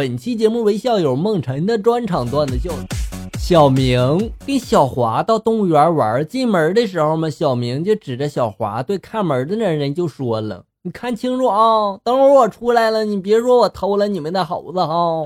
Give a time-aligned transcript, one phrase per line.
[0.00, 2.72] 本期节目为校友梦辰的专场段子秀。
[3.38, 15.22] 小明跟小华到动物园玩，进门的时候嘛，小明就指着小华对看门的那人就说了：“你看清楚啊，等会儿我出来了，你别说我偷了你们的猴子哈。”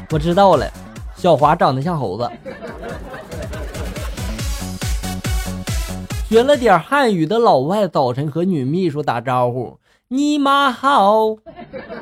[0.10, 0.66] 我知道了，
[1.14, 2.26] 小华长得像猴子。
[6.26, 9.76] 学了点汉语的老外早晨和女秘书打招呼
[10.08, 11.36] ：“你妈好。”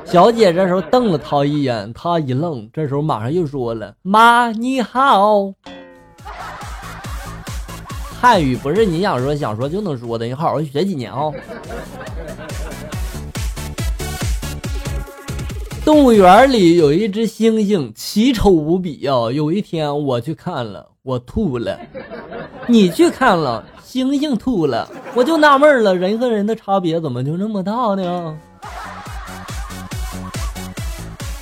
[0.06, 5.52] 小姐这时候瞪了他一眼，他一愣，这时候马上又说了：“妈你好。”
[8.20, 11.32] 汉语不是你想说想说就能说的，你好好学几年啊。
[15.84, 19.12] 动物园里有一只猩猩，奇丑无比呀。
[19.32, 21.79] 有一天我去看了，我吐了。
[22.69, 28.37] 你去看了，猩猩吐了，我就纳闷了，人和人的差别怎么就那么大呢？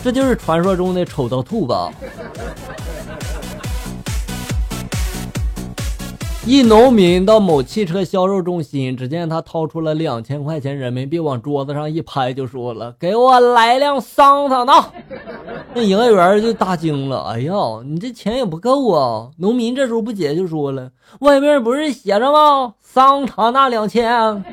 [0.03, 1.91] 这就是传说中的丑到吐吧。
[6.47, 14.85] 一农民到某汽车销售中心，只见他掏出了两千块钱人民币，往桌子上一拍，就说了：“给我来辆桑塔纳。”
[15.75, 17.53] 那营业员就大惊了：“哎呀，
[17.85, 22.75] 你这钱也不够啊！”农民这时候不解，就说了：“外面不是写着吗？
[22.81, 24.45] 桑塔纳两千。”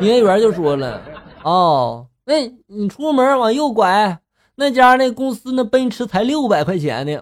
[0.00, 1.02] 营业员就说了
[1.42, 2.34] ：“哦，那
[2.68, 4.16] 你出门往右拐，
[4.54, 7.20] 那家那公司那奔驰才六百块钱呢。”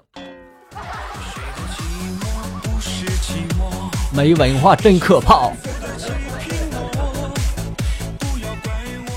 [4.14, 5.50] 没文化真可怕。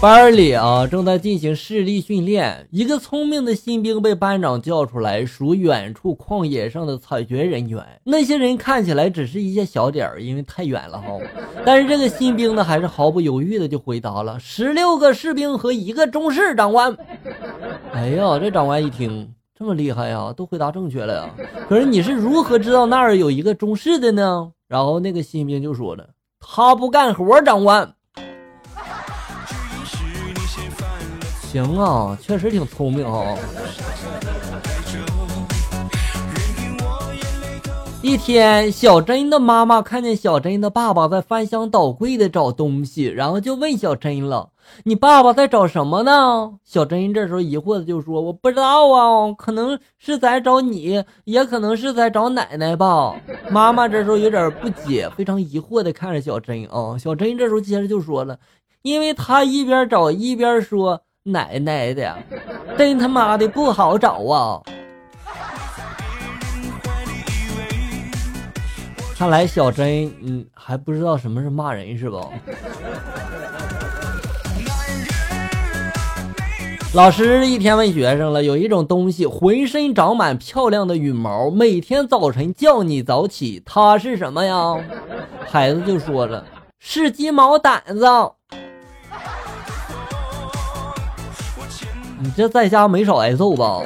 [0.02, 7.86] 班里啊，正在进行视力训练，一个聪明的新兵被班长叫出来，数远处旷野上的采掘人员。
[8.04, 11.20] 那些人看起来只是一些小点儿，因为太远了哈。
[11.64, 16.98] 但是这个新兵呢，还是毫不犹豫的就回答了：十六个士兵和一个中士，长官。
[17.94, 21.30] 哎呀，这长官一听，这么厉害呀，都回答正确了呀。
[21.70, 24.52] 可是你是如何知道那儿有一个中士的呢？
[24.68, 26.10] 然后那个新兵就说了
[26.42, 27.94] ：“他不干活，长官。”
[31.52, 33.38] 行啊，确实挺聪明啊。
[38.02, 44.52] 一天，小珍的妈妈看见小珍的爸爸在翻箱倒柜的找东西，然后就问小珍了。
[44.86, 46.54] 你爸爸在找什么呢？
[46.64, 53.14] 小珍这时候疑惑的就说：“我不知道啊，可能是在找你，也可能是在找奶奶吧。”
[53.52, 56.98] 妈妈这时候有点不解，非常疑惑的看着小珍啊。
[56.98, 58.40] 小珍这时候接着就说了
[58.84, 62.18] ：“因为他一边找一边说奶奶的，
[62.78, 64.62] 真他妈的不好找啊！”
[69.16, 72.28] 看来小珍嗯还不知道什么是骂人是吧？
[76.96, 84.76] 老师一天问学生了，有一种东西浑身长满漂亮的羽毛，每天早晨叫你早起，它是什么呀？
[85.48, 86.44] 孩子就说了，
[86.80, 88.06] 是鸡毛掸子。
[92.24, 93.82] 你这在家没少挨揍吧？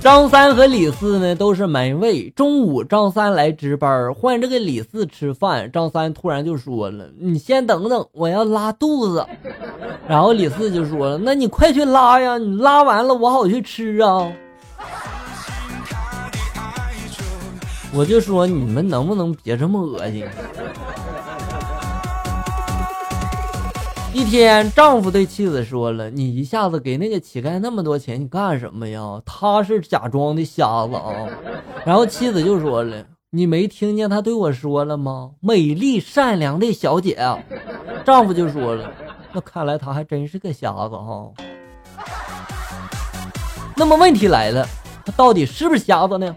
[0.00, 2.30] 张三和李四呢都是门卫。
[2.30, 5.70] 中午，张三来值班，换这个李四吃饭。
[5.72, 9.26] 张三突然就说了：“你先等等，我要拉肚子。”
[10.08, 14.32] 然后李四就说了：“那你快去拉呀，你拉完了我好去吃啊。”
[17.92, 20.24] 我就说你们能不能别这么恶心？
[24.16, 29.20] 一天，丈夫对妻子说了：“你一下子给那个乞丐那么多钱，你干什么呀？
[29.26, 31.12] 他是假装的瞎子啊。”
[31.84, 35.32] 然后妻子就说了：“你没听见他对我说了吗？
[35.40, 37.18] 美丽善良的小姐。”
[38.06, 38.90] 丈夫就说了
[39.34, 41.30] ：“那看来他还真是个瞎子哈。”
[43.76, 44.66] 那么问题来了，
[45.04, 46.34] 他到底是不是瞎子呢？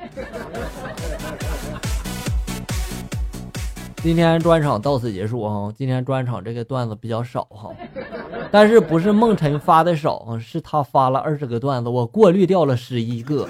[4.01, 7.69] 今天专场到此结束哈，今天专场这个段子比较少哈，
[8.49, 13.46] 但是不是梦辰发的少，是他发了二十个段子，我过滤掉了十一个，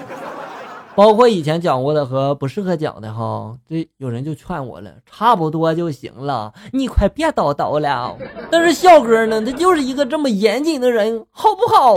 [0.96, 3.56] 包括以前讲过的和不适合讲的哈。
[3.68, 8.16] 这有人就劝我了，差不多就行了，你快别叨叨了。
[8.50, 11.96] 但是笑哥呢，他就是一个这么严谨的人，好不好？